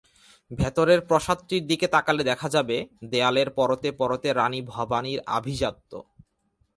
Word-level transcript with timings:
ভেতরের 0.51 0.99
প্রসাদটির 1.01 1.63
দিকে 1.67 1.87
তাকালে 1.87 2.21
দেখা 2.23 2.47
যাবে 2.49 2.77
দেয়ালের 3.03 3.49
পরতে 3.51 3.89
পরতে 3.91 4.29
রানী 4.33 4.59
ভবানীর 4.67 5.19
আভিজাত্য। 5.37 5.91